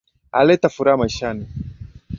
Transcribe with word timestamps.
Aleta 0.39 0.67
furaha 0.75 0.97
maishani. 1.01 1.45